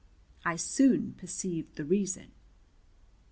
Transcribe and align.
I 0.43 0.55
soon 0.55 1.13
perceived 1.13 1.75
the 1.75 1.85
reason. 1.85 2.31